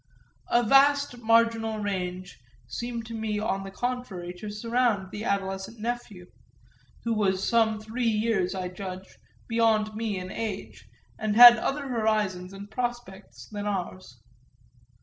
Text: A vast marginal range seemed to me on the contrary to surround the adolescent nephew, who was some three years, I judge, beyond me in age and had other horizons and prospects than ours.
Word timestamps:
A 0.49 0.63
vast 0.63 1.19
marginal 1.19 1.77
range 1.77 2.39
seemed 2.67 3.05
to 3.05 3.13
me 3.13 3.37
on 3.37 3.63
the 3.63 3.69
contrary 3.69 4.33
to 4.39 4.49
surround 4.49 5.11
the 5.11 5.23
adolescent 5.23 5.77
nephew, 5.79 6.25
who 7.03 7.13
was 7.13 7.47
some 7.47 7.79
three 7.79 8.07
years, 8.09 8.55
I 8.55 8.69
judge, 8.69 9.19
beyond 9.47 9.93
me 9.93 10.17
in 10.17 10.31
age 10.31 10.89
and 11.19 11.35
had 11.35 11.57
other 11.57 11.87
horizons 11.87 12.51
and 12.51 12.67
prospects 12.71 13.45
than 13.51 13.67
ours. 13.67 14.19